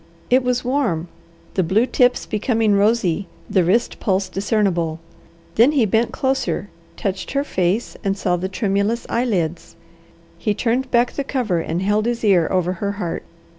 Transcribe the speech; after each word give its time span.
It 0.31 0.41
was 0.43 0.65
warm, 0.65 1.09
the 1.53 1.61
blue 1.61 1.85
tips 1.85 2.25
becoming 2.25 2.73
rosy, 2.73 3.27
the 3.47 3.63
wrist 3.63 3.99
pulse 3.99 4.29
discernible. 4.29 4.99
Then 5.57 5.73
he 5.73 5.85
bent 5.85 6.11
closer, 6.11 6.69
touched 6.97 7.33
her 7.33 7.43
face, 7.43 7.95
and 8.03 8.17
saw 8.17 8.35
the 8.35 8.49
tremulous 8.49 9.05
eyelids. 9.09 9.75
He 10.39 10.55
turned 10.55 10.89
back 10.89 11.11
the 11.11 11.23
cover, 11.23 11.59
and 11.59 11.83
held 11.83 12.07
his 12.07 12.23
ear 12.23 12.47
over 12.49 12.73
her 12.81 12.93
heart. 12.93 13.21